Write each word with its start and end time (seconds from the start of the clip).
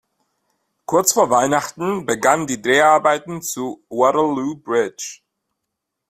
Kurz 0.87 1.13
vor 1.13 1.29
Weihnachten 1.29 2.07
begannen 2.07 2.47
die 2.47 2.59
Dreharbeiten 2.59 3.43
zu 3.43 3.85
"Waterloo 3.87 4.55
Bridge". 4.55 5.19